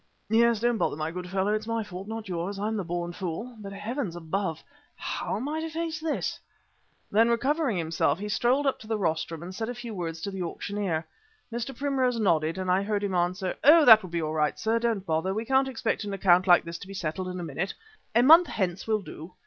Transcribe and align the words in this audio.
'""Yes. 0.29 0.59
Don't 0.59 0.79
bother, 0.79 0.95
my 0.95 1.11
good 1.11 1.29
fellow, 1.29 1.53
it's 1.53 1.67
my 1.67 1.83
fault, 1.83 2.07
not 2.07 2.27
yours. 2.27 2.57
I'm 2.57 2.75
the 2.75 2.83
born 2.83 3.13
fool. 3.13 3.55
But 3.59 3.71
heavens 3.71 4.15
above! 4.15 4.63
how 4.95 5.35
am 5.35 5.47
I 5.47 5.61
to 5.61 5.69
face 5.69 5.99
this?" 5.99 6.39
Then, 7.11 7.29
recovering 7.29 7.77
himself, 7.77 8.17
he 8.17 8.27
strolled 8.27 8.65
up 8.65 8.79
to 8.79 8.87
the 8.87 8.97
rostrum 8.97 9.43
and 9.43 9.53
said 9.53 9.69
a 9.69 9.75
few 9.75 9.93
words 9.93 10.19
to 10.21 10.31
the 10.31 10.41
auctioneer. 10.41 11.05
Mr. 11.53 11.77
Primrose 11.77 12.19
nodded, 12.19 12.57
and 12.57 12.71
I 12.71 12.81
heard 12.81 13.03
him 13.03 13.13
answer: 13.13 13.53
"Oh, 13.63 13.85
that 13.85 14.01
will 14.01 14.09
be 14.09 14.23
all 14.23 14.33
right, 14.33 14.57
sir, 14.57 14.79
don't 14.79 15.05
bother. 15.05 15.35
We 15.35 15.45
can't 15.45 15.67
expect 15.67 16.03
an 16.03 16.15
account 16.15 16.47
like 16.47 16.63
this 16.63 16.79
to 16.79 16.87
be 16.87 16.95
settled 16.95 17.27
in 17.27 17.39
a 17.39 17.43
minute. 17.43 17.75
A 18.15 18.23
month 18.23 18.47
hence 18.47 18.87
will 18.87 19.03
do." 19.03 19.33